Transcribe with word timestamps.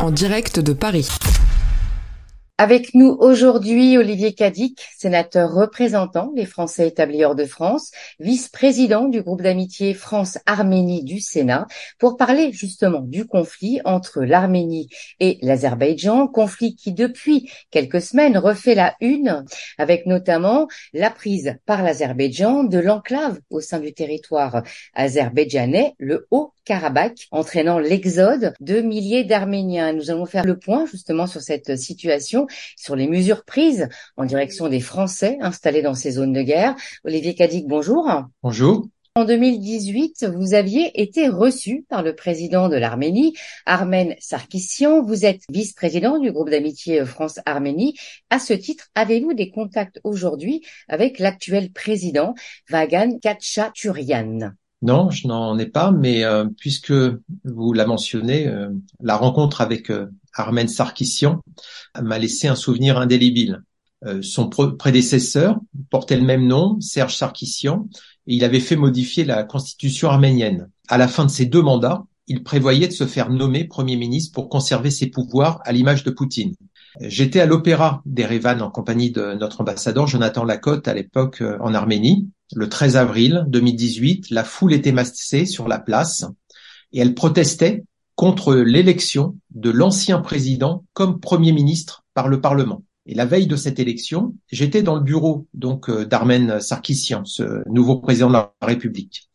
En 0.00 0.10
direct 0.10 0.60
de 0.60 0.72
Paris. 0.72 1.08
Avec 2.58 2.94
nous 2.94 3.14
aujourd'hui, 3.20 3.98
Olivier 3.98 4.32
Cadic, 4.32 4.80
sénateur 4.96 5.52
représentant 5.52 6.32
les 6.34 6.46
Français 6.46 6.88
établis 6.88 7.22
hors 7.22 7.34
de 7.34 7.44
France, 7.44 7.90
vice-président 8.18 9.08
du 9.08 9.20
groupe 9.20 9.42
d'amitié 9.42 9.92
France-Arménie 9.92 11.04
du 11.04 11.20
Sénat, 11.20 11.66
pour 11.98 12.16
parler 12.16 12.52
justement 12.52 13.02
du 13.02 13.26
conflit 13.26 13.80
entre 13.84 14.22
l'Arménie 14.22 14.88
et 15.20 15.38
l'Azerbaïdjan, 15.42 16.28
conflit 16.28 16.76
qui 16.76 16.92
depuis 16.92 17.50
quelques 17.70 18.00
semaines 18.00 18.38
refait 18.38 18.74
la 18.74 18.94
une, 19.02 19.44
avec 19.76 20.06
notamment 20.06 20.66
la 20.94 21.10
prise 21.10 21.56
par 21.66 21.82
l'Azerbaïdjan 21.82 22.64
de 22.64 22.78
l'enclave 22.78 23.38
au 23.50 23.60
sein 23.60 23.80
du 23.80 23.92
territoire 23.92 24.62
azerbaïdjanais, 24.94 25.94
le 25.98 26.26
Haut-Karabakh, 26.66 27.28
entraînant 27.30 27.78
l'exode 27.78 28.52
de 28.58 28.80
milliers 28.80 29.22
d'Arméniens. 29.22 29.92
Nous 29.92 30.10
allons 30.10 30.26
faire 30.26 30.44
le 30.44 30.58
point 30.58 30.84
justement 30.84 31.28
sur 31.28 31.40
cette 31.40 31.76
situation 31.76 32.48
sur 32.76 32.96
les 32.96 33.06
mesures 33.06 33.44
prises 33.44 33.88
en 34.16 34.24
direction 34.24 34.68
des 34.68 34.80
Français 34.80 35.38
installés 35.40 35.82
dans 35.82 35.94
ces 35.94 36.12
zones 36.12 36.32
de 36.32 36.42
guerre. 36.42 36.74
Olivier 37.04 37.36
Cadic, 37.36 37.68
bonjour. 37.68 38.10
Bonjour. 38.42 38.88
En 39.14 39.24
2018, 39.24 40.26
vous 40.34 40.54
aviez 40.54 41.00
été 41.00 41.28
reçu 41.28 41.86
par 41.88 42.02
le 42.02 42.16
président 42.16 42.68
de 42.68 42.76
l'Arménie, 42.76 43.34
Armen 43.64 44.16
Sarkissian. 44.18 45.02
Vous 45.02 45.24
êtes 45.24 45.42
vice-président 45.48 46.18
du 46.18 46.32
groupe 46.32 46.50
d'amitié 46.50 47.04
France-Arménie. 47.04 47.96
À 48.28 48.40
ce 48.40 48.52
titre, 48.54 48.88
avez-vous 48.96 49.34
des 49.34 49.50
contacts 49.50 50.00
aujourd'hui 50.02 50.66
avec 50.88 51.20
l'actuel 51.20 51.70
président, 51.70 52.34
Vagan 52.68 53.18
Khatchaturian 53.22 54.50
non, 54.86 55.10
je 55.10 55.26
n'en 55.26 55.58
ai 55.58 55.66
pas, 55.66 55.90
mais 55.90 56.24
euh, 56.24 56.46
puisque 56.58 56.92
vous 57.44 57.72
la 57.72 57.86
mentionnez, 57.86 58.46
euh, 58.46 58.68
la 59.00 59.16
rencontre 59.16 59.60
avec 59.60 59.90
euh, 59.90 60.06
Armen 60.32 60.68
Sarkissian 60.68 61.42
m'a 62.00 62.18
laissé 62.18 62.46
un 62.46 62.54
souvenir 62.54 62.96
indélébile. 62.96 63.64
Euh, 64.04 64.22
son 64.22 64.48
prédécesseur 64.48 65.58
portait 65.90 66.16
le 66.16 66.24
même 66.24 66.46
nom, 66.46 66.80
Serge 66.80 67.16
Sarkissian, 67.16 67.88
et 68.28 68.36
il 68.36 68.44
avait 68.44 68.60
fait 68.60 68.76
modifier 68.76 69.24
la 69.24 69.42
constitution 69.42 70.08
arménienne. 70.08 70.68
À 70.86 70.98
la 70.98 71.08
fin 71.08 71.24
de 71.24 71.30
ses 71.30 71.46
deux 71.46 71.62
mandats, 71.62 72.04
il 72.28 72.44
prévoyait 72.44 72.88
de 72.88 72.92
se 72.92 73.06
faire 73.06 73.30
nommer 73.30 73.64
Premier 73.64 73.96
ministre 73.96 74.32
pour 74.34 74.48
conserver 74.48 74.92
ses 74.92 75.08
pouvoirs 75.08 75.60
à 75.64 75.72
l'image 75.72 76.04
de 76.04 76.10
Poutine. 76.10 76.54
J'étais 77.00 77.40
à 77.40 77.46
l'opéra 77.46 78.02
d'Erevan 78.06 78.62
en 78.62 78.70
compagnie 78.70 79.10
de 79.10 79.34
notre 79.34 79.62
ambassadeur 79.62 80.06
Jonathan 80.06 80.44
Lacotte 80.44 80.86
à 80.86 80.94
l'époque 80.94 81.42
en 81.60 81.74
Arménie. 81.74 82.28
Le 82.54 82.68
13 82.68 82.96
avril 82.96 83.44
2018, 83.48 84.30
la 84.30 84.44
foule 84.44 84.72
était 84.72 84.92
massée 84.92 85.46
sur 85.46 85.66
la 85.66 85.78
place 85.78 86.24
et 86.92 87.00
elle 87.00 87.14
protestait 87.14 87.84
contre 88.14 88.54
l'élection 88.54 89.36
de 89.50 89.70
l'ancien 89.70 90.20
président 90.20 90.84
comme 90.92 91.20
Premier 91.20 91.52
ministre 91.52 92.04
par 92.14 92.28
le 92.28 92.40
Parlement. 92.40 92.82
Et 93.04 93.14
la 93.14 93.26
veille 93.26 93.46
de 93.46 93.56
cette 93.56 93.78
élection, 93.78 94.34
j'étais 94.50 94.82
dans 94.82 94.96
le 94.96 95.02
bureau 95.02 95.46
donc 95.54 95.88
euh, 95.88 96.04
d'Armen 96.04 96.60
Sarkissian, 96.60 97.24
ce 97.24 97.62
nouveau 97.68 97.98
président 97.98 98.28
de 98.28 98.32
la 98.32 98.54
République. 98.62 99.28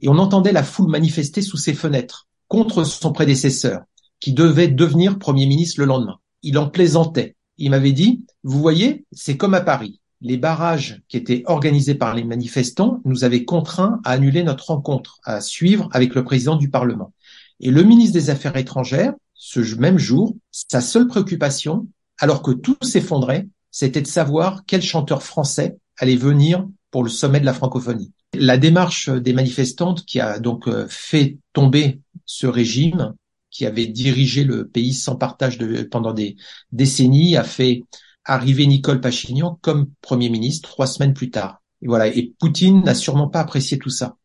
Et 0.00 0.08
on 0.08 0.18
entendait 0.18 0.52
la 0.52 0.62
foule 0.62 0.90
manifester 0.90 1.42
sous 1.42 1.56
ses 1.56 1.74
fenêtres 1.74 2.28
contre 2.48 2.84
son 2.84 3.12
prédécesseur, 3.12 3.82
qui 4.20 4.32
devait 4.32 4.68
devenir 4.68 5.18
Premier 5.18 5.46
ministre 5.46 5.80
le 5.80 5.86
lendemain. 5.86 6.18
Il 6.42 6.58
en 6.58 6.68
plaisantait. 6.68 7.36
Il 7.58 7.70
m'avait 7.70 7.92
dit, 7.92 8.24
vous 8.44 8.60
voyez, 8.60 9.06
c'est 9.12 9.36
comme 9.36 9.54
à 9.54 9.60
Paris. 9.60 10.00
Les 10.26 10.38
barrages 10.38 11.02
qui 11.06 11.16
étaient 11.18 11.44
organisés 11.46 11.94
par 11.94 12.12
les 12.12 12.24
manifestants 12.24 13.00
nous 13.04 13.22
avaient 13.22 13.44
contraints 13.44 14.00
à 14.04 14.10
annuler 14.10 14.42
notre 14.42 14.70
rencontre, 14.70 15.20
à 15.22 15.40
suivre 15.40 15.88
avec 15.92 16.16
le 16.16 16.24
président 16.24 16.56
du 16.56 16.68
Parlement. 16.68 17.12
Et 17.60 17.70
le 17.70 17.84
ministre 17.84 18.14
des 18.14 18.28
Affaires 18.28 18.56
étrangères, 18.56 19.14
ce 19.34 19.60
même 19.76 19.98
jour, 19.98 20.34
sa 20.50 20.80
seule 20.80 21.06
préoccupation, 21.06 21.86
alors 22.18 22.42
que 22.42 22.50
tout 22.50 22.76
s'effondrait, 22.82 23.46
c'était 23.70 24.02
de 24.02 24.08
savoir 24.08 24.64
quel 24.66 24.82
chanteur 24.82 25.22
français 25.22 25.76
allait 25.96 26.16
venir 26.16 26.66
pour 26.90 27.04
le 27.04 27.08
sommet 27.08 27.38
de 27.38 27.46
la 27.46 27.54
francophonie. 27.54 28.10
La 28.34 28.58
démarche 28.58 29.08
des 29.08 29.32
manifestantes 29.32 30.04
qui 30.04 30.18
a 30.18 30.40
donc 30.40 30.66
euh, 30.66 30.88
fait 30.88 31.38
tomber 31.52 32.00
ce 32.24 32.48
régime, 32.48 33.14
qui 33.50 33.64
avait 33.64 33.86
dirigé 33.86 34.42
le 34.42 34.66
pays 34.66 34.92
sans 34.92 35.14
partage 35.14 35.56
de, 35.56 35.84
pendant 35.84 36.12
des 36.12 36.34
décennies, 36.72 37.36
a 37.36 37.44
fait 37.44 37.84
arriver 38.26 38.66
Nicole 38.66 39.00
Pachignan 39.00 39.58
comme 39.62 39.90
Premier 40.02 40.28
ministre 40.28 40.68
trois 40.68 40.86
semaines 40.86 41.14
plus 41.14 41.30
tard. 41.30 41.62
Et 41.82 41.86
voilà. 41.86 42.08
Et 42.08 42.34
Poutine 42.38 42.82
n'a 42.82 42.94
sûrement 42.94 43.28
pas 43.28 43.40
apprécié 43.40 43.78
tout 43.78 43.90
ça. 43.90 44.16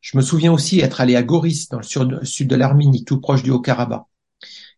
Je 0.00 0.16
me 0.16 0.22
souviens 0.22 0.52
aussi 0.52 0.80
être 0.80 1.00
allé 1.00 1.14
à 1.14 1.22
Goris, 1.22 1.68
dans 1.68 1.78
le 1.78 2.24
sud 2.24 2.48
de 2.48 2.56
l'Arménie, 2.56 3.04
tout 3.04 3.20
proche 3.20 3.42
du 3.42 3.50
Haut-Karabakh. 3.50 4.02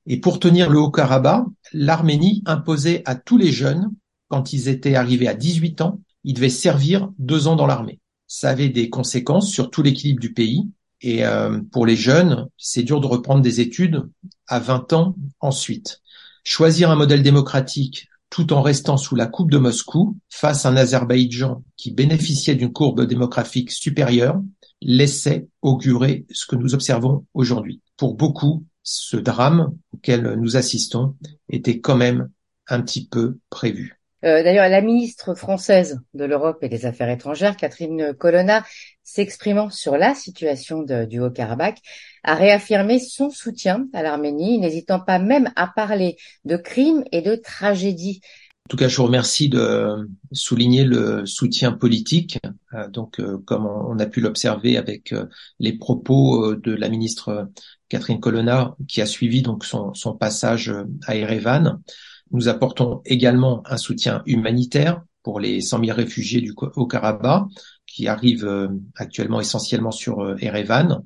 Et 0.07 0.21
pour 0.21 0.39
tenir 0.39 0.69
le 0.69 0.79
Haut-Karabakh, 0.79 1.47
l'Arménie 1.73 2.43
imposait 2.45 3.03
à 3.07 3.15
tous 3.15 3.39
les 3.39 3.51
jeunes, 3.51 3.91
quand 4.29 4.53
ils 4.53 4.69
étaient 4.69 4.97
arrivés 4.97 5.29
à 5.29 5.35
18 5.35 5.81
ans, 5.81 6.01
ils 6.25 6.35
devaient 6.35 6.51
servir 6.51 7.11
deux 7.19 7.47
ans 7.47 7.57
dans 7.57 7.67
l'armée. 7.67 8.01
Ça 8.27 8.51
avait 8.51 8.69
des 8.69 8.91
conséquences 8.91 9.51
sur 9.51 9.71
tout 9.71 9.83
l'équilibre 9.83 10.21
du 10.21 10.33
pays. 10.33 10.69
Et 11.01 11.25
euh, 11.25 11.61
pour 11.73 11.87
les 11.87 11.97
jeunes, 11.97 12.49
c'est 12.59 12.83
dur 12.83 13.01
de 13.01 13.07
reprendre 13.07 13.43
des 13.43 13.61
études 13.61 14.03
à 14.47 14.59
20 14.59 14.93
ans 14.93 15.17
ensuite. 15.41 16.01
Choisir 16.43 16.91
un 16.91 16.97
modèle 16.97 17.23
démocratique 17.23 18.09
tout 18.31 18.53
en 18.53 18.63
restant 18.63 18.97
sous 18.97 19.15
la 19.15 19.27
coupe 19.27 19.51
de 19.51 19.59
Moscou 19.59 20.19
face 20.29 20.67
à 20.67 20.71
un 20.71 20.77
Azerbaïdjan 20.77 21.63
qui 21.77 21.93
bénéficiait 21.93 22.57
d'une 22.57 22.73
courbe 22.73 23.07
démographique 23.07 23.71
supérieure, 23.71 24.41
laissait 24.81 25.49
augurer 25.63 26.27
ce 26.31 26.47
que 26.47 26.57
nous 26.57 26.75
observons 26.75 27.27
aujourd'hui. 27.33 27.81
Pour 27.97 28.15
beaucoup, 28.15 28.65
ce 28.83 29.17
drame 29.17 29.75
auquel 29.93 30.35
nous 30.35 30.57
assistons 30.57 31.17
était 31.49 31.81
quand 31.81 31.97
même 31.97 32.31
un 32.69 32.81
petit 32.83 33.07
peu 33.07 33.39
prévu. 33.51 34.01
Euh, 34.25 34.43
d'ailleurs, 34.43 34.69
la 34.69 34.81
ministre 34.81 35.35
française 35.35 36.01
de 36.15 36.25
l'Europe 36.25 36.59
et 36.63 36.69
des 36.69 36.87
Affaires 36.87 37.11
étrangères, 37.11 37.57
Catherine 37.57 38.15
Colonna, 38.15 38.65
s'exprimant 39.03 39.69
sur 39.69 39.99
la 39.99 40.15
situation 40.15 40.83
du 40.83 41.21
Haut-Karabakh, 41.21 41.79
a 42.23 42.35
réaffirmé 42.35 42.99
son 42.99 43.29
soutien 43.29 43.87
à 43.93 44.03
l'Arménie, 44.03 44.59
n'hésitant 44.59 44.99
pas 44.99 45.19
même 45.19 45.53
à 45.57 45.67
parler 45.67 46.17
de 46.47 46.57
crimes 46.57 47.05
et 47.13 47.21
de 47.21 47.35
tragédies 47.37 48.21
en 48.67 48.71
tout 48.71 48.79
cas, 48.79 48.89
je 48.89 48.97
vous 48.97 49.05
remercie 49.05 49.51
de 49.51 50.09
souligner 50.33 50.85
le 50.85 51.27
soutien 51.27 51.71
politique. 51.71 52.39
Euh, 52.73 52.89
donc, 52.89 53.21
euh, 53.21 53.37
comme 53.45 53.67
on 53.67 53.99
a 53.99 54.07
pu 54.07 54.23
l'observer 54.23 54.79
avec 54.79 55.15
les 55.61 55.75
propos 55.75 56.55
de 56.55 56.73
la 56.73 56.89
ministre 56.89 57.51
Catherine 57.91 58.21
Colonna, 58.21 58.75
qui 58.89 59.03
a 59.03 59.07
suivi 59.07 59.43
donc 59.43 59.67
son, 59.67 59.93
son 59.93 60.17
passage 60.17 60.73
à 61.07 61.15
Erevan, 61.15 61.83
nous 62.31 62.49
apportons 62.49 63.01
également 63.05 63.63
un 63.67 63.77
soutien 63.77 64.23
humanitaire 64.27 65.03
pour 65.23 65.41
les 65.41 65.61
100 65.61 65.85
000 65.85 65.97
réfugiés 65.97 66.41
du 66.41 66.55
Haut-Karabakh, 66.57 67.45
qui 67.87 68.09
arrivent 68.09 68.71
actuellement 68.97 69.41
essentiellement 69.41 69.91
sur 69.91 70.37
Erevan. 70.41 71.05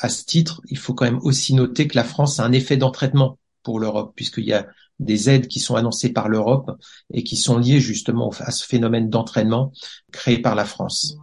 À 0.00 0.08
ce 0.08 0.24
titre, 0.24 0.60
il 0.68 0.78
faut 0.78 0.94
quand 0.94 1.04
même 1.04 1.20
aussi 1.22 1.54
noter 1.54 1.86
que 1.86 1.96
la 1.96 2.04
France 2.04 2.40
a 2.40 2.44
un 2.44 2.52
effet 2.52 2.76
d'entraînement 2.76 3.38
pour 3.62 3.80
l'Europe, 3.80 4.12
puisqu'il 4.16 4.44
y 4.44 4.52
a 4.52 4.66
des 4.98 5.30
aides 5.30 5.46
qui 5.46 5.60
sont 5.60 5.76
annoncées 5.76 6.12
par 6.12 6.28
l'Europe 6.28 6.72
et 7.12 7.22
qui 7.22 7.36
sont 7.36 7.58
liées 7.58 7.80
justement 7.80 8.30
à 8.40 8.50
ce 8.50 8.64
phénomène 8.64 9.10
d'entraînement 9.10 9.72
créé 10.10 10.38
par 10.38 10.54
la 10.54 10.64
France. 10.64 11.16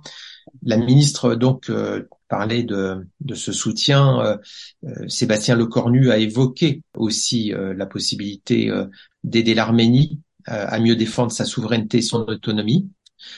La 0.63 0.77
ministre 0.77 1.35
donc 1.35 1.69
euh, 1.69 2.07
parlait 2.27 2.63
de, 2.63 3.07
de, 3.21 3.35
ce 3.35 3.51
soutien. 3.51 4.19
Euh, 4.21 4.37
euh, 4.85 5.07
Sébastien 5.07 5.55
Lecornu 5.55 6.11
a 6.11 6.17
évoqué 6.17 6.81
aussi 6.95 7.51
la 7.55 7.85
possibilité 7.85 8.71
d'aider 9.23 9.53
l'Arménie 9.53 10.19
à 10.45 10.79
mieux 10.79 10.95
défendre 10.95 11.31
sa 11.31 11.45
souveraineté 11.45 11.99
et 11.99 12.01
son 12.01 12.19
autonomie. 12.19 12.89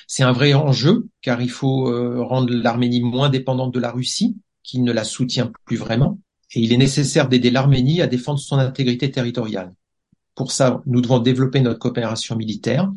C'est 0.08 0.24
un 0.24 0.34
vrai 0.34 0.54
enjeu 0.54 1.08
car 1.22 1.42
il 1.42 1.50
faut 1.50 1.86
rendre 2.26 2.54
l'Arménie 2.54 3.02
moins 3.02 3.30
dépendante 3.30 3.74
de 3.74 3.80
la 3.80 3.92
Russie, 3.92 4.38
qui 4.64 4.80
ne 4.80 4.92
la 4.92 5.04
soutient 5.04 5.52
plus 5.66 5.78
vraiment, 5.78 6.20
et 6.54 6.62
il 6.62 6.74
est 6.74 6.78
nécessaire 6.78 7.30
d'aider 7.30 7.52
l'Arménie 7.52 8.02
à 8.02 8.08
défendre 8.08 8.40
son 8.40 8.58
intégrité 8.58 9.10
territoriale. 9.12 9.74
Pour 10.36 10.52
ça, 10.52 10.82
nous 10.86 11.02
devons 11.02 11.20
développer 11.20 11.62
notre 11.62 11.80
coopération 11.80 12.36
militaire. 12.36 12.92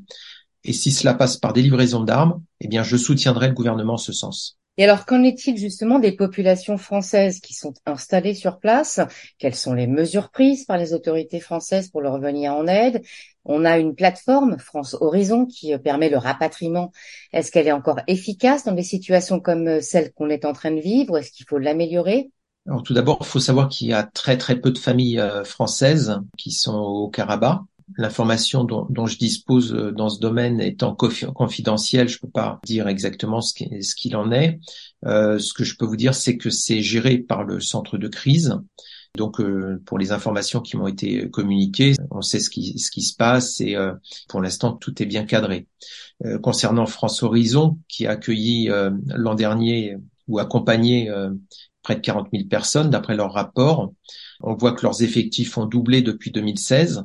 Et 0.65 0.73
si 0.73 0.93
cela 0.93 1.15
passe 1.15 1.37
par 1.37 1.53
des 1.53 1.63
livraisons 1.63 2.05
d'armes, 2.05 2.43
eh 2.61 2.69
bien, 2.69 2.83
je 2.83 2.97
soutiendrai 2.97 3.49
le 3.49 3.55
gouvernement 3.55 3.95
en 3.95 3.99
ce 3.99 4.13
sens. 4.13 4.59
Et 4.77 4.85
alors, 4.85 5.05
qu'en 5.05 5.23
est-il 5.25 5.59
justement 5.59 5.99
des 5.99 6.13
populations 6.13 6.79
françaises 6.79 7.41
qui 7.41 7.53
sont 7.53 7.75
installées 7.85 8.35
sur 8.35 8.59
place? 8.59 9.01
Quelles 9.39 9.55
sont 9.55 9.75
les 9.75 9.87
mesures 9.87 10.31
prises 10.31 10.65
par 10.65 10.79
les 10.79 10.95
autorités 10.95 11.41
françaises 11.41 11.91
pour 11.91 12.01
leur 12.01 12.19
venir 12.19 12.55
en 12.55 12.67
aide? 12.67 13.03
On 13.45 13.65
a 13.65 13.79
une 13.79 13.95
plateforme, 13.95 14.59
France 14.59 14.97
Horizon, 15.01 15.45
qui 15.45 15.77
permet 15.79 16.09
le 16.09 16.19
rapatriement. 16.19 16.93
Est-ce 17.33 17.51
qu'elle 17.51 17.67
est 17.67 17.73
encore 17.73 18.01
efficace 18.07 18.65
dans 18.65 18.73
des 18.73 18.83
situations 18.83 19.41
comme 19.41 19.83
celle 19.83 20.13
qu'on 20.13 20.31
est 20.31 20.45
en 20.45 20.53
train 20.53 20.71
de 20.71 20.81
vivre? 20.81 21.19
Est-ce 21.19 21.33
qu'il 21.33 21.47
faut 21.47 21.59
l'améliorer? 21.59 22.31
Alors, 22.67 22.83
tout 22.83 22.95
d'abord, 22.95 23.19
il 23.21 23.27
faut 23.27 23.41
savoir 23.41 23.69
qu'il 23.69 23.89
y 23.89 23.93
a 23.93 24.03
très 24.03 24.39
très 24.39 24.57
peu 24.61 24.71
de 24.71 24.79
familles 24.79 25.19
euh, 25.19 25.45
françaises 25.45 26.21
qui 26.39 26.53
sont 26.53 26.79
au 26.79 27.09
Karabakh. 27.09 27.61
L'information 27.97 28.65
dont, 28.65 28.87
dont, 28.91 29.07
je 29.07 29.19
dispose 29.19 29.75
euh, 29.75 29.93
dans 29.93 30.09
ce 30.09 30.21
domaine 30.21 30.61
étant 30.61 30.95
confidentielle, 30.95 32.09
je 32.09 32.17
ne 32.17 32.21
peux 32.21 32.31
pas 32.31 32.61
dire 32.65 32.89
exactement 32.89 33.41
ce 33.41 33.55
qu'il 33.95 34.17
en 34.17 34.33
est. 34.33 34.61
Euh, 35.07 35.39
ce 35.39 35.55
que 35.55 35.65
je 35.65 35.77
peux 35.77 35.87
vous 35.87 35.97
dire, 35.97 36.15
c'est 36.15 36.37
que 36.37 36.51
c'est 36.51 36.83
géré 36.83 37.19
par 37.19 37.45
le 37.45 37.61
centre 37.61 37.99
de 37.99 38.09
crise 38.09 38.59
Donc, 39.17 39.41
euh, 39.41 39.83
pour 39.87 39.99
les 39.99 40.13
informations 40.13 40.61
qui 40.61 40.77
m'ont 40.77 40.87
été 40.87 41.29
communiquées, 41.31 41.95
on 42.11 42.23
sait 42.23 42.41
ce 42.41 42.51
qui, 42.51 42.79
ce 42.79 42.91
qui 42.91 43.03
se 43.03 43.17
passe 43.17 43.61
et 43.61 43.77
euh, 43.77 43.93
pour 44.29 44.41
l'instant, 44.41 44.73
tout 44.73 45.03
est 45.03 45.07
bien 45.07 45.25
cadré. 45.25 45.67
Euh, 46.25 46.39
concernant 46.39 46.87
France 46.87 47.23
Horizon, 47.23 47.79
qui 47.89 48.07
a 48.07 48.13
accueilli 48.13 48.71
l'an 49.07 49.35
dernier 49.35 49.97
ou 50.29 50.39
accompagné 50.39 51.11
près 51.83 51.97
de 51.97 52.01
40 52.01 52.29
000 52.33 52.45
personnes, 52.49 52.91
d'après 52.91 53.17
leur 53.17 53.33
rapport, 53.33 53.93
on 54.43 54.55
voit 54.55 54.73
que 54.73 54.83
leurs 54.83 55.03
effectifs 55.03 55.57
ont 55.59 55.67
doublé 55.67 56.03
depuis 56.03 56.31
2016. 56.31 57.05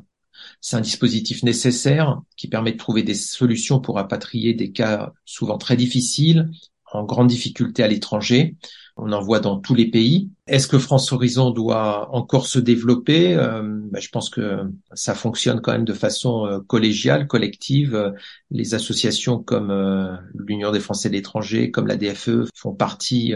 C'est 0.66 0.74
un 0.74 0.80
dispositif 0.80 1.44
nécessaire 1.44 2.20
qui 2.36 2.48
permet 2.48 2.72
de 2.72 2.76
trouver 2.76 3.04
des 3.04 3.14
solutions 3.14 3.78
pour 3.78 3.94
rapatrier 3.94 4.52
des 4.52 4.72
cas 4.72 5.12
souvent 5.24 5.58
très 5.58 5.76
difficiles, 5.76 6.50
en 6.92 7.04
grande 7.04 7.28
difficulté 7.28 7.84
à 7.84 7.86
l'étranger. 7.86 8.56
On 8.96 9.12
en 9.12 9.20
voit 9.20 9.38
dans 9.38 9.60
tous 9.60 9.76
les 9.76 9.88
pays. 9.88 10.28
Est-ce 10.48 10.66
que 10.66 10.80
France 10.80 11.12
Horizon 11.12 11.50
doit 11.50 12.12
encore 12.12 12.48
se 12.48 12.58
développer? 12.58 13.36
Ben, 13.36 14.00
Je 14.00 14.08
pense 14.08 14.28
que 14.28 14.62
ça 14.92 15.14
fonctionne 15.14 15.60
quand 15.60 15.70
même 15.70 15.84
de 15.84 15.92
façon 15.92 16.46
euh, 16.46 16.58
collégiale, 16.66 17.28
collective. 17.28 18.14
Les 18.50 18.74
associations 18.74 19.38
comme 19.40 19.70
euh, 19.70 20.16
l'Union 20.34 20.72
des 20.72 20.80
Français 20.80 21.10
de 21.10 21.14
l'étranger, 21.14 21.70
comme 21.70 21.86
la 21.86 21.96
DFE, 21.96 22.48
font 22.56 22.74
partie 22.74 23.34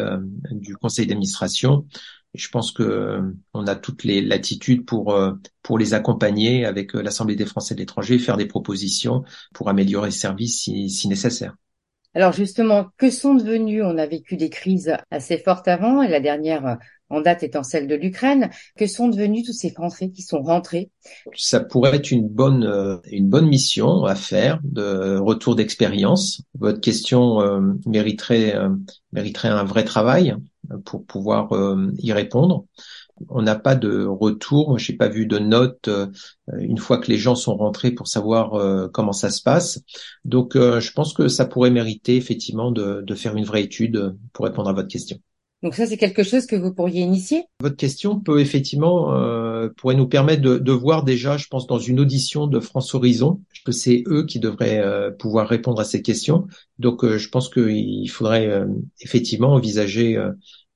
du 0.50 0.76
conseil 0.76 1.06
d'administration. 1.06 1.86
Je 2.34 2.48
pense 2.48 2.70
que 2.72 3.20
on 3.54 3.66
a 3.66 3.74
toutes 3.74 4.04
les 4.04 4.20
latitudes 4.20 4.84
pour 4.84 5.18
pour 5.62 5.78
les 5.78 5.94
accompagner 5.94 6.64
avec 6.64 6.94
l'Assemblée 6.94 7.36
des 7.36 7.46
Français 7.46 7.74
de 7.74 7.80
l'étranger, 7.80 8.18
faire 8.18 8.36
des 8.36 8.46
propositions 8.46 9.24
pour 9.52 9.68
améliorer 9.68 10.08
le 10.08 10.12
service 10.12 10.62
si 10.62 11.08
nécessaire. 11.08 11.56
Alors 12.14 12.32
justement, 12.32 12.88
que 12.96 13.08
sont 13.08 13.34
devenus, 13.34 13.82
on 13.84 13.96
a 13.96 14.06
vécu 14.06 14.36
des 14.36 14.50
crises 14.50 14.96
assez 15.10 15.38
fortes 15.38 15.68
avant, 15.68 16.02
et 16.02 16.08
la 16.08 16.18
dernière 16.18 16.66
euh, 16.66 16.74
en 17.08 17.20
date 17.20 17.44
étant 17.44 17.62
celle 17.62 17.86
de 17.86 17.94
l'Ukraine, 17.94 18.50
que 18.76 18.86
sont 18.86 19.08
devenus 19.08 19.46
tous 19.46 19.52
ces 19.52 19.70
Français 19.70 20.10
qui 20.10 20.22
sont 20.22 20.42
rentrés? 20.42 20.90
Ça 21.36 21.60
pourrait 21.60 21.94
être 21.94 22.10
une 22.10 22.28
bonne 22.28 22.64
euh, 22.64 22.96
une 23.04 23.28
bonne 23.28 23.46
mission 23.46 24.04
à 24.04 24.16
faire 24.16 24.58
de 24.64 25.18
retour 25.18 25.54
d'expérience. 25.54 26.42
Votre 26.58 26.80
question 26.80 27.40
euh, 27.42 27.60
mériterait 27.86 28.56
mériterait 29.12 29.48
un 29.48 29.64
vrai 29.64 29.84
travail 29.84 30.34
pour 30.84 31.04
pouvoir 31.04 31.50
y 31.98 32.12
répondre 32.12 32.64
on 33.28 33.42
n'a 33.42 33.56
pas 33.56 33.74
de 33.74 34.04
retour. 34.04 34.78
J'ai 34.78 34.94
pas 34.94 35.08
vu 35.08 35.26
de 35.26 35.38
notes 35.38 35.88
euh, 35.88 36.06
une 36.58 36.78
fois 36.78 36.98
que 36.98 37.10
les 37.10 37.18
gens 37.18 37.34
sont 37.34 37.54
rentrés 37.54 37.90
pour 37.90 38.08
savoir 38.08 38.54
euh, 38.54 38.88
comment 38.88 39.12
ça 39.12 39.30
se 39.30 39.42
passe. 39.42 39.80
Donc, 40.24 40.56
euh, 40.56 40.80
je 40.80 40.92
pense 40.92 41.12
que 41.12 41.28
ça 41.28 41.44
pourrait 41.44 41.70
mériter 41.70 42.16
effectivement 42.16 42.70
de, 42.70 43.04
faire 43.14 43.36
une 43.36 43.44
vraie 43.44 43.64
étude 43.64 44.16
pour 44.32 44.46
répondre 44.46 44.68
à 44.70 44.72
votre 44.72 44.88
question. 44.88 45.18
Donc 45.62 45.74
ça, 45.74 45.84
c'est 45.84 45.98
quelque 45.98 46.22
chose 46.22 46.46
que 46.46 46.56
vous 46.56 46.72
pourriez 46.72 47.02
initier? 47.02 47.44
Votre 47.60 47.76
question 47.76 48.18
peut 48.18 48.40
effectivement 48.40 49.12
pourrait 49.76 49.94
nous 49.94 50.08
permettre 50.08 50.42
de, 50.42 50.72
voir 50.72 51.04
déjà, 51.04 51.36
je 51.36 51.46
pense, 51.48 51.66
dans 51.66 51.78
une 51.78 52.00
audition 52.00 52.46
de 52.46 52.60
France 52.60 52.94
Horizon, 52.94 53.40
que 53.64 53.72
c'est 53.72 54.04
eux 54.06 54.24
qui 54.24 54.40
devraient 54.40 54.82
pouvoir 55.18 55.48
répondre 55.48 55.80
à 55.80 55.84
ces 55.84 56.02
questions. 56.02 56.46
Donc, 56.78 57.04
je 57.04 57.28
pense 57.28 57.48
qu'il 57.48 58.08
faudrait 58.10 58.64
effectivement 59.00 59.52
envisager 59.52 60.18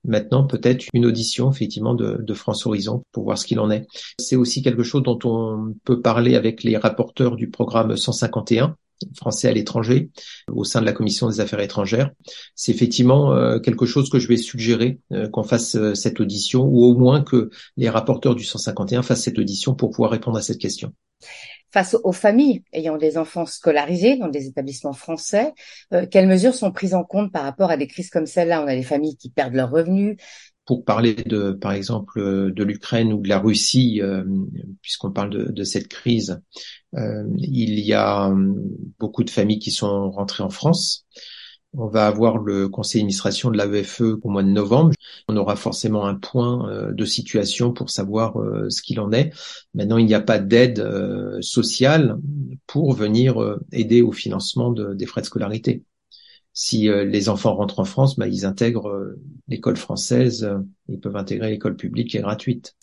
maintenant 0.04 0.46
peut-être 0.46 0.86
une 0.92 1.06
audition 1.06 1.50
effectivement 1.50 1.94
de, 1.94 2.18
de, 2.20 2.34
France 2.34 2.66
Horizon 2.66 3.04
pour 3.12 3.24
voir 3.24 3.38
ce 3.38 3.46
qu'il 3.46 3.58
en 3.58 3.70
est. 3.70 3.86
C'est 4.18 4.36
aussi 4.36 4.62
quelque 4.62 4.82
chose 4.82 5.02
dont 5.02 5.18
on 5.24 5.74
peut 5.84 6.00
parler 6.00 6.36
avec 6.36 6.62
les 6.62 6.76
rapporteurs 6.76 7.36
du 7.36 7.48
programme 7.48 7.96
151 7.96 8.76
français 9.16 9.48
à 9.48 9.52
l'étranger 9.52 10.10
au 10.50 10.64
sein 10.64 10.80
de 10.80 10.86
la 10.86 10.92
commission 10.92 11.28
des 11.28 11.40
affaires 11.40 11.60
étrangères. 11.60 12.10
C'est 12.54 12.72
effectivement 12.72 13.32
euh, 13.32 13.58
quelque 13.58 13.86
chose 13.86 14.10
que 14.10 14.18
je 14.18 14.28
vais 14.28 14.36
suggérer 14.36 14.98
euh, 15.12 15.28
qu'on 15.28 15.42
fasse 15.42 15.76
euh, 15.76 15.94
cette 15.94 16.20
audition 16.20 16.64
ou 16.64 16.84
au 16.84 16.94
moins 16.94 17.22
que 17.22 17.50
les 17.76 17.88
rapporteurs 17.88 18.34
du 18.34 18.44
151 18.44 19.02
fassent 19.02 19.22
cette 19.22 19.38
audition 19.38 19.74
pour 19.74 19.90
pouvoir 19.90 20.10
répondre 20.10 20.38
à 20.38 20.42
cette 20.42 20.58
question 20.58 20.92
face 21.74 21.96
aux 22.04 22.12
familles 22.12 22.62
ayant 22.72 22.96
des 22.96 23.18
enfants 23.18 23.46
scolarisés 23.46 24.16
dans 24.16 24.28
des 24.28 24.46
établissements 24.46 24.92
français, 24.92 25.52
euh, 25.92 26.06
quelles 26.08 26.28
mesures 26.28 26.54
sont 26.54 26.70
prises 26.70 26.94
en 26.94 27.02
compte 27.02 27.32
par 27.32 27.42
rapport 27.42 27.68
à 27.68 27.76
des 27.76 27.88
crises 27.88 28.10
comme 28.10 28.26
celle-là? 28.26 28.62
On 28.62 28.68
a 28.68 28.76
des 28.76 28.84
familles 28.84 29.16
qui 29.16 29.28
perdent 29.28 29.54
leurs 29.54 29.72
revenus. 29.72 30.16
Pour 30.66 30.84
parler 30.84 31.14
de, 31.14 31.50
par 31.50 31.72
exemple, 31.72 32.52
de 32.52 32.64
l'Ukraine 32.64 33.12
ou 33.12 33.20
de 33.20 33.28
la 33.28 33.40
Russie, 33.40 34.00
euh, 34.00 34.22
puisqu'on 34.82 35.10
parle 35.10 35.30
de, 35.30 35.50
de, 35.50 35.64
cette 35.64 35.88
crise, 35.88 36.40
euh, 36.96 37.24
il 37.38 37.80
y 37.80 37.92
a 37.92 38.32
beaucoup 38.98 39.24
de 39.24 39.30
familles 39.30 39.58
qui 39.58 39.70
sont 39.70 40.10
rentrées 40.10 40.42
en 40.42 40.50
France. 40.50 41.06
On 41.76 41.88
va 41.88 42.06
avoir 42.06 42.38
le 42.38 42.68
conseil 42.68 43.00
d'administration 43.00 43.50
de 43.50 43.58
l'AEFE 43.58 44.00
au 44.22 44.28
mois 44.28 44.44
de 44.44 44.48
novembre. 44.48 44.92
On 45.26 45.36
aura 45.36 45.56
forcément 45.56 46.06
un 46.06 46.14
point 46.14 46.70
euh, 46.70 46.92
de 46.92 47.04
situation 47.04 47.72
pour 47.72 47.90
savoir 47.90 48.40
euh, 48.40 48.70
ce 48.70 48.80
qu'il 48.80 49.00
en 49.00 49.10
est. 49.10 49.32
Maintenant, 49.74 49.98
il 49.98 50.06
n'y 50.06 50.14
a 50.14 50.20
pas 50.20 50.38
d'aide 50.38 50.78
euh, 50.78 51.40
sociale 51.40 52.16
pour 52.68 52.92
venir 52.92 53.58
aider 53.72 54.02
au 54.02 54.12
financement 54.12 54.70
des 54.70 55.06
frais 55.06 55.20
de 55.20 55.26
scolarité 55.26 55.82
si 56.56 56.88
euh, 56.88 57.04
les 57.04 57.28
enfants 57.28 57.56
rentrent 57.56 57.80
en 57.80 57.84
France, 57.84 58.16
bah, 58.16 58.28
ils 58.28 58.46
intègrent 58.46 58.88
euh, 58.88 59.20
l'école 59.48 59.76
française, 59.76 60.44
euh, 60.44 60.60
ils 60.88 61.00
peuvent 61.00 61.16
intégrer 61.16 61.50
l'école 61.50 61.74
publique 61.74 62.10
qui 62.10 62.16
est 62.16 62.20
gratuite. 62.20 62.76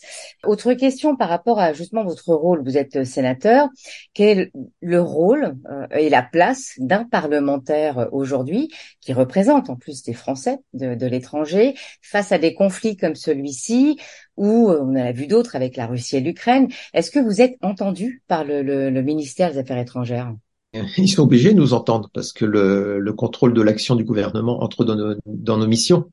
Autre 0.43 0.73
question 0.73 1.15
par 1.15 1.29
rapport 1.29 1.57
à 1.57 1.71
justement 1.71 2.03
votre 2.03 2.33
rôle, 2.33 2.61
vous 2.63 2.77
êtes 2.77 3.05
sénateur, 3.05 3.69
quel 4.13 4.39
est 4.39 4.51
le 4.81 5.01
rôle 5.01 5.55
et 5.91 6.09
la 6.09 6.21
place 6.21 6.73
d'un 6.79 7.05
parlementaire 7.05 8.09
aujourd'hui 8.11 8.69
qui 8.99 9.13
représente 9.13 9.69
en 9.69 9.77
plus 9.77 10.03
des 10.03 10.13
Français 10.13 10.57
de, 10.73 11.05
l'étranger 11.05 11.75
face 12.01 12.31
à 12.31 12.39
des 12.39 12.53
conflits 12.53 12.97
comme 12.97 13.15
celui-ci 13.15 13.99
où 14.35 14.69
on 14.69 14.95
a 14.95 15.11
vu 15.11 15.27
d'autres 15.27 15.55
avec 15.55 15.77
la 15.77 15.85
Russie 15.85 16.17
et 16.17 16.21
l'Ukraine? 16.21 16.69
Est-ce 16.93 17.11
que 17.11 17.19
vous 17.19 17.39
êtes 17.39 17.55
entendu 17.61 18.23
par 18.27 18.43
le 18.43 19.01
ministère 19.01 19.51
des 19.51 19.59
Affaires 19.59 19.77
étrangères? 19.77 20.33
Ils 20.73 21.09
sont 21.09 21.23
obligés 21.23 21.53
de 21.53 21.59
nous 21.59 21.73
entendre 21.73 22.09
parce 22.13 22.31
que 22.33 22.45
le, 22.45 22.99
le 22.99 23.13
contrôle 23.13 23.53
de 23.53 23.61
l'action 23.61 23.95
du 23.95 24.03
gouvernement 24.03 24.63
entre 24.63 24.85
dans 24.85 24.95
nos, 24.95 25.15
dans 25.25 25.57
nos 25.57 25.67
missions. 25.67 26.09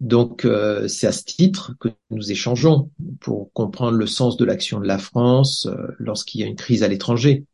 Donc 0.00 0.44
euh, 0.44 0.86
c'est 0.86 1.08
à 1.08 1.12
ce 1.12 1.24
titre 1.24 1.74
que 1.80 1.88
nous 2.10 2.30
échangeons 2.30 2.90
pour 3.20 3.52
comprendre 3.52 3.98
le 3.98 4.06
sens 4.06 4.36
de 4.36 4.44
l'action 4.44 4.78
de 4.78 4.86
la 4.86 4.98
France 4.98 5.66
euh, 5.66 5.88
lorsqu'il 5.98 6.40
y 6.40 6.44
a 6.44 6.46
une 6.46 6.56
crise 6.56 6.84
à 6.84 6.88
l'étranger. 6.88 7.44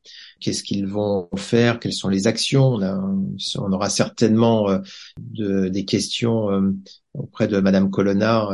Qu'est-ce 0.41 0.63
qu'ils 0.63 0.87
vont 0.87 1.29
faire? 1.37 1.81
Quelles 1.81 1.95
sont 1.95 2.11
les 2.11 2.27
actions? 2.27 2.75
On, 2.75 3.27
on, 3.57 3.73
aura 3.73 3.89
certainement 3.89 4.69
euh, 4.69 4.79
de, 5.19 5.69
des 5.69 5.87
questions 5.87 6.75
auprès 7.15 7.49
de 7.49 7.61
Madame 7.61 7.91
Colonna 7.91 8.51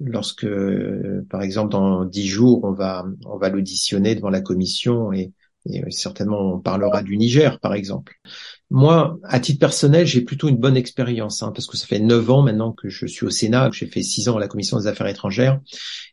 lorsque, 0.00 0.46
par 1.28 1.42
exemple, 1.42 1.72
dans 1.72 2.04
dix 2.04 2.26
jours, 2.26 2.60
on 2.64 2.72
va 2.72 3.04
on 3.26 3.36
va 3.36 3.50
l'auditionner 3.50 4.14
devant 4.14 4.30
la 4.30 4.40
commission 4.40 5.12
et 5.12 5.32
et 5.66 5.82
euh, 5.84 5.90
certainement, 5.90 6.54
on 6.54 6.60
parlera 6.60 7.02
du 7.02 7.16
Niger, 7.16 7.60
par 7.60 7.74
exemple. 7.74 8.18
Moi, 8.74 9.18
à 9.24 9.38
titre 9.38 9.58
personnel, 9.58 10.06
j'ai 10.06 10.22
plutôt 10.22 10.48
une 10.48 10.56
bonne 10.56 10.78
expérience, 10.78 11.42
hein, 11.42 11.52
parce 11.54 11.66
que 11.66 11.76
ça 11.76 11.86
fait 11.86 11.98
neuf 11.98 12.30
ans 12.30 12.40
maintenant 12.40 12.72
que 12.72 12.88
je 12.88 13.04
suis 13.04 13.26
au 13.26 13.30
Sénat, 13.30 13.68
j'ai 13.70 13.84
fait 13.84 14.02
six 14.02 14.30
ans 14.30 14.38
à 14.38 14.40
la 14.40 14.48
Commission 14.48 14.78
des 14.78 14.86
Affaires 14.86 15.08
étrangères, 15.08 15.60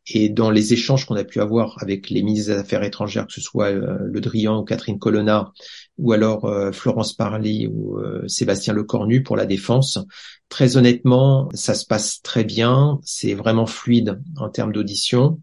et 0.08 0.28
dans 0.28 0.51
les 0.51 0.74
échanges 0.74 1.06
qu'on 1.06 1.16
a 1.16 1.24
pu 1.24 1.39
avoir 1.39 1.78
avec 1.82 2.10
les 2.10 2.22
ministres 2.22 2.51
des 2.51 2.60
Affaires 2.60 2.84
étrangères, 2.84 3.28
que 3.28 3.32
ce 3.32 3.39
soit 3.39 3.68
euh, 3.68 3.98
Le 4.04 4.20
Drian 4.20 4.60
ou 4.60 4.66
Catherine 4.66 5.00
Colonna, 5.00 5.54
ou 5.98 6.12
alors 6.12 6.44
euh, 6.44 6.74
Florence 6.74 7.13
Parly 7.13 7.68
ou 7.68 7.98
Sébastien 8.28 8.74
Lecornu 8.74 9.24
pour 9.24 9.38
la 9.38 9.46
défense, 9.46 9.98
très 10.50 10.75
honnêtement, 10.75 11.48
ça 11.54 11.75
se 11.75 11.86
passe 11.86 12.22
très 12.22 12.44
bien, 12.44 13.00
c'est 13.04 13.36
vraiment 13.36 13.68
fluide 13.68 14.20
en 14.38 14.50
termes 14.50 14.74
d'audition. 14.74 15.39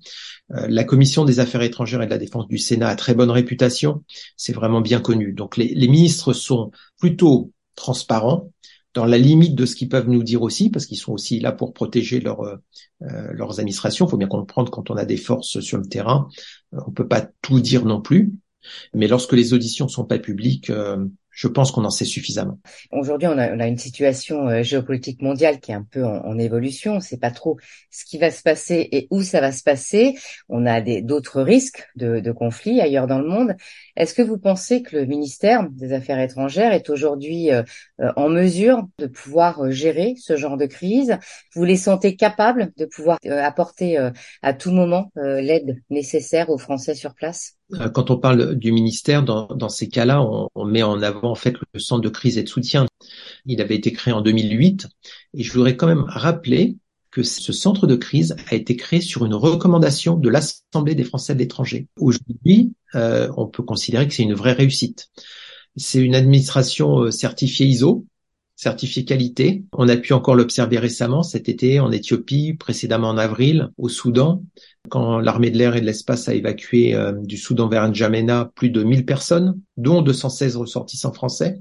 Euh, 0.53 0.67
la 0.69 0.85
commission 0.85 1.25
des 1.25 1.41
affaires 1.41 1.63
étrangères 1.63 2.03
et 2.03 2.07
de 2.07 2.11
la 2.11 2.19
défense 2.19 2.47
du 2.49 2.59
Sénat 2.59 2.89
a 2.89 2.97
très 2.97 3.15
bonne 3.15 3.31
réputation, 3.31 4.05
c'est 4.37 4.53
vraiment 4.53 4.81
bien 4.81 5.01
connu. 5.01 5.33
Donc 5.33 5.57
les, 5.57 5.89
ministres 5.89 6.33
sont 6.33 6.71
plutôt 6.99 7.53
transparents 7.75 8.51
dans 8.95 9.05
la 9.05 9.19
limite 9.19 9.55
de 9.55 9.67
ce 9.67 9.77
qu'ils 9.77 9.91
peuvent 9.91 10.09
nous 10.09 10.23
dire 10.23 10.41
aussi, 10.41 10.71
parce 10.71 10.87
qu'ils 10.87 10.97
sont 10.97 11.13
aussi 11.13 11.39
là 11.39 11.53
pour 11.53 11.75
protéger 11.75 12.19
leur, 12.19 12.41
euh, 12.41 12.57
leurs 13.01 13.61
administrations. 13.61 14.07
Il 14.07 14.11
faut 14.11 14.17
bien 14.17 14.27
comprendre 14.27 14.71
quand 14.71 14.91
on 14.91 14.97
a 14.97 15.05
des 15.05 15.19
forces 15.19 15.61
sur 15.61 15.77
le 15.77 15.87
terrain, 15.87 16.29
euh, 16.73 16.79
on 16.87 16.91
peut 16.91 17.07
pas 17.07 17.29
tout 17.43 17.61
dire 17.61 17.85
non 17.85 18.01
plus. 18.01 18.33
Mais 18.95 19.07
lorsque 19.07 19.35
les 19.35 19.53
auditions 19.53 19.87
sont 19.87 20.07
pas 20.07 20.19
publiques, 20.19 20.73
je 21.37 21.49
pense 21.49 21.71
qu'on 21.71 21.85
en 21.85 21.91
sait 21.91 22.07
suffisamment. 22.07 22.59
Aujourd'hui, 22.91 23.29
on 23.29 23.37
a, 23.37 23.67
une 23.67 23.77
situation 23.77 24.49
euh, 24.49 24.63
géopolitique 24.63 25.21
mondiale 25.21 25.61
qui 25.61 25.71
est 25.71 25.75
un 25.75 25.87
peu 25.89 26.03
en, 26.03 26.39
évolution. 26.39 26.93
On 26.93 26.97
ne 26.97 27.01
sait 27.01 27.19
pas 27.19 27.31
trop 27.31 27.59
ce 27.91 28.07
qui 28.07 28.17
va 28.17 28.31
se 28.31 28.43
passer 28.43 28.89
et 28.91 29.07
où 29.11 29.23
ça 29.23 29.41
va 29.43 29.53
se 29.53 29.63
passer. 29.63 30.17
On 30.49 30.65
a 30.65 30.81
d'autres 31.03 31.43
risques 31.43 31.87
de, 31.95 32.33
conflits 32.33 32.81
ailleurs 32.81 33.07
dans 33.07 33.19
le 33.19 33.29
monde. 33.29 33.55
Est-ce 33.97 34.15
que 34.15 34.23
vous 34.23 34.39
pensez 34.39 34.83
que 34.83 34.97
le 34.97 35.05
ministère 35.05 35.69
des 35.71 35.93
Affaires 35.93 36.21
étrangères 36.21 36.73
est 36.73 36.89
aujourd'hui 36.89 37.53
euh, 37.53 37.63
euh, 38.01 38.13
en 38.17 38.31
mesure 38.31 38.87
de 38.99 39.07
pouvoir 39.07 39.71
gérer 39.71 40.15
ce 40.19 40.37
genre 40.37 40.57
de 40.57 40.67
crise? 40.67 41.19
Vous 41.55 41.65
les 41.65 41.77
sentez 41.77 42.17
capables 42.17 42.73
de 42.79 42.87
pouvoir 42.87 43.19
apporter 43.25 43.99
à 44.43 44.55
tout 44.55 44.71
moment 44.71 45.11
l'aide 45.17 45.83
nécessaire 45.91 46.49
aux 46.49 46.59
Français 46.59 46.95
sur 46.95 47.15
place? 47.15 47.56
Quand 47.93 48.11
on 48.11 48.19
parle 48.19 48.55
du 48.55 48.73
ministère, 48.73 49.23
dans, 49.23 49.47
dans 49.49 49.69
ces 49.69 49.89
cas-là, 49.89 50.23
on, 50.23 50.49
on, 50.55 50.65
met 50.65 50.83
en 50.83 51.03
avant 51.03 51.33
en 51.33 51.35
fait 51.35 51.55
le 51.73 51.81
centre 51.81 52.03
de 52.03 52.09
crise 52.09 52.39
et 52.39 52.43
de 52.43 52.49
soutien. 52.49 52.87
Il 53.45 53.61
avait 53.61 53.77
été 53.77 53.93
créé 53.93 54.15
en 54.15 54.21
2008 54.21 54.87
et 55.35 55.43
je 55.43 55.53
voudrais 55.53 55.77
quand 55.77 55.87
même 55.87 56.05
rappeler 56.07 56.77
que 57.17 57.23
ce 57.23 57.51
centre 57.51 57.87
de 57.87 57.97
crise 57.97 58.37
a 58.51 58.55
été 58.55 58.77
créé 58.77 59.01
sur 59.01 59.25
une 59.25 59.33
recommandation 59.33 60.19
de 60.19 60.29
l'Assemblée 60.29 60.95
des 60.95 61.03
Français 61.03 61.35
de 61.35 61.39
l'étranger. 61.39 61.89
Aujourd'hui, 61.99 62.75
euh, 62.95 63.33
on 63.39 63.47
peut 63.47 63.63
considérer 63.63 64.07
que 64.07 64.13
c'est 64.13 64.23
une 64.23 64.35
vraie 64.35 64.53
réussite. 64.53 65.09
C'est 65.77 66.03
une 66.03 66.15
administration 66.15 67.05
euh, 67.05 67.11
certifiée 67.11 67.67
ISO, 67.67 68.05
certifié 68.57 69.05
qualité. 69.05 69.65
On 69.73 69.89
a 69.89 69.97
pu 69.97 70.15
encore 70.15 70.35
l'observer 70.35 70.79
récemment 70.79 71.23
cet 71.23 71.49
été 71.49 71.79
en 71.79 71.93
Éthiopie, 71.93 72.55
précédemment 72.55 73.11
en 73.11 73.19
avril, 73.19 73.71
au 73.77 73.89
Soudan, 73.89 74.43
quand 74.89 75.19
l'armée 75.19 75.51
de 75.51 75.59
l'air 75.59 75.77
et 75.77 75.81
de 75.81 75.87
l'espace 75.87 76.29
a 76.29 76.35
évacué 76.35 76.95
euh, 76.95 77.13
du 77.13 77.37
Soudan 77.37 77.69
vers 77.69 77.87
N'Djamena 77.87 78.51
plus 78.55 78.71
de 78.71 78.83
1000 78.83 79.05
personnes, 79.05 79.61
dont 79.77 80.01
216 80.03 80.57
ressortissants 80.57 81.13
français. 81.13 81.61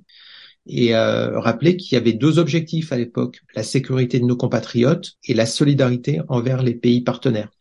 Et 0.68 0.96
euh, 0.96 1.40
rappeler 1.40 1.78
qu'il 1.78 1.94
y 1.94 1.98
avait 1.98 2.14
deux 2.14 2.40
objectifs 2.40 2.92
à 2.92 2.98
l'époque, 2.98 3.42
la 3.56 3.62
sécurité 3.62 4.20
de 4.20 4.26
nos 4.26 4.38
compatriotes 4.38 5.14
et 5.24 5.36
la 5.36 5.46
solidarité 5.46 6.22
envers 6.28 6.64
les 6.64 6.74
pays 6.74 7.02
partenaires. 7.02 7.52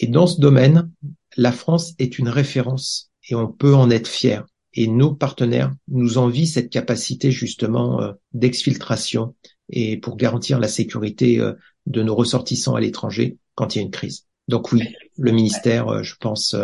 Et 0.00 0.06
dans 0.06 0.26
ce 0.26 0.40
domaine, 0.40 0.90
la 1.36 1.52
France 1.52 1.92
est 1.98 2.18
une 2.18 2.30
référence 2.30 3.10
et 3.28 3.34
on 3.34 3.48
peut 3.48 3.74
en 3.74 3.90
être 3.90 4.08
fier 4.08 4.46
et 4.76 4.86
nos 4.86 5.14
partenaires 5.14 5.74
nous 5.88 6.18
envient 6.18 6.46
cette 6.46 6.70
capacité 6.70 7.30
justement 7.30 8.00
euh, 8.02 8.12
d'exfiltration 8.32 9.34
et 9.70 9.96
pour 9.96 10.16
garantir 10.16 10.60
la 10.60 10.68
sécurité 10.68 11.40
euh, 11.40 11.54
de 11.86 12.02
nos 12.02 12.14
ressortissants 12.14 12.74
à 12.74 12.80
l'étranger 12.80 13.38
quand 13.54 13.74
il 13.74 13.78
y 13.78 13.80
a 13.80 13.84
une 13.84 13.90
crise. 13.90 14.26
Donc 14.48 14.70
oui, 14.70 14.82
le 15.18 15.32
ministère, 15.32 15.88
euh, 15.88 16.02
je 16.02 16.14
pense, 16.20 16.54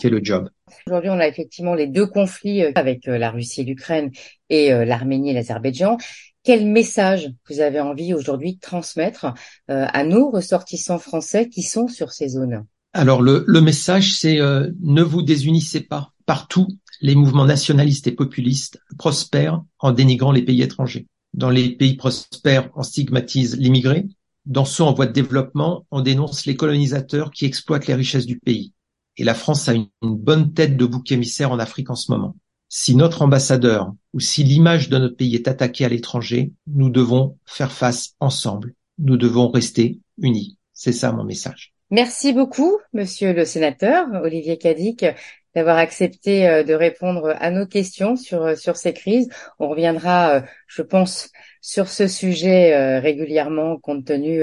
fait 0.00 0.08
le 0.08 0.24
job. 0.24 0.48
Aujourd'hui, 0.86 1.10
on 1.10 1.20
a 1.20 1.28
effectivement 1.28 1.74
les 1.74 1.86
deux 1.86 2.06
conflits 2.06 2.62
avec 2.74 3.06
la 3.06 3.30
Russie 3.30 3.60
et 3.60 3.64
l'Ukraine 3.64 4.10
et 4.50 4.70
l'Arménie 4.70 5.30
et 5.30 5.34
l'Azerbaïdjan. 5.34 5.98
Quel 6.42 6.66
message 6.66 7.30
vous 7.48 7.60
avez 7.60 7.80
envie 7.80 8.12
aujourd'hui 8.12 8.54
de 8.54 8.60
transmettre 8.60 9.32
à 9.68 10.04
nos 10.04 10.30
ressortissants 10.30 10.98
français 10.98 11.48
qui 11.48 11.62
sont 11.62 11.88
sur 11.88 12.12
ces 12.12 12.28
zones? 12.28 12.66
Alors 12.92 13.22
le, 13.22 13.44
le 13.46 13.60
message, 13.62 14.12
c'est 14.12 14.38
ne 14.38 15.02
vous 15.02 15.22
désunissez 15.22 15.80
pas. 15.80 16.12
Partout, 16.26 16.68
les 17.00 17.14
mouvements 17.14 17.44
nationalistes 17.44 18.06
et 18.06 18.12
populistes 18.12 18.80
prospèrent 18.98 19.62
en 19.78 19.92
dénigrant 19.92 20.32
les 20.32 20.42
pays 20.42 20.62
étrangers. 20.62 21.06
Dans 21.34 21.50
les 21.50 21.70
pays 21.70 21.96
prospères, 21.96 22.70
on 22.74 22.82
stigmatise 22.82 23.56
l'immigré. 23.56 24.06
Dans 24.46 24.64
ceux 24.64 24.82
en 24.82 24.94
voie 24.94 25.06
de 25.06 25.12
développement, 25.12 25.86
on 25.90 26.00
dénonce 26.00 26.46
les 26.46 26.56
colonisateurs 26.56 27.30
qui 27.30 27.44
exploitent 27.44 27.86
les 27.86 27.94
richesses 27.94 28.26
du 28.26 28.38
pays. 28.38 28.72
Et 29.16 29.24
la 29.24 29.34
France 29.34 29.68
a 29.68 29.74
une, 29.74 29.88
bonne 30.00 30.52
tête 30.52 30.76
de 30.76 30.86
bouc 30.86 31.12
émissaire 31.12 31.52
en 31.52 31.58
Afrique 31.58 31.90
en 31.90 31.96
ce 31.96 32.10
moment. 32.10 32.36
Si 32.68 32.94
notre 32.94 33.22
ambassadeur 33.22 33.92
ou 34.12 34.20
si 34.20 34.44
l'image 34.44 34.88
de 34.88 34.98
notre 34.98 35.16
pays 35.16 35.34
est 35.34 35.48
attaquée 35.48 35.84
à 35.84 35.88
l'étranger, 35.88 36.52
nous 36.66 36.90
devons 36.90 37.36
faire 37.44 37.72
face 37.72 38.14
ensemble. 38.20 38.74
Nous 38.98 39.16
devons 39.16 39.50
rester 39.50 40.00
unis. 40.20 40.56
C'est 40.72 40.92
ça 40.92 41.12
mon 41.12 41.24
message. 41.24 41.74
Merci 41.90 42.34
beaucoup, 42.34 42.76
monsieur 42.92 43.32
le 43.32 43.44
sénateur 43.46 44.06
Olivier 44.22 44.58
Cadic 44.58 45.06
d'avoir 45.54 45.78
accepté 45.78 46.48
euh, 46.48 46.62
de 46.62 46.74
répondre 46.74 47.34
à 47.38 47.50
nos 47.50 47.66
questions 47.66 48.16
sur 48.16 48.42
euh, 48.42 48.56
sur 48.56 48.76
ces 48.76 48.92
crises. 48.92 49.28
On 49.58 49.68
reviendra, 49.68 50.36
euh, 50.36 50.40
je 50.66 50.82
pense, 50.82 51.30
sur 51.60 51.88
ce 51.88 52.06
sujet 52.06 52.98
régulièrement 53.00 53.78
compte 53.78 54.06
tenu 54.06 54.42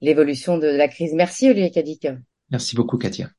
l'évolution 0.00 0.58
de 0.58 0.68
la 0.68 0.86
crise. 0.86 1.12
Merci 1.12 1.50
Olivier 1.50 1.70
Cadic. 1.70 2.06
Merci 2.50 2.76
beaucoup 2.76 2.98
Katia. 2.98 3.30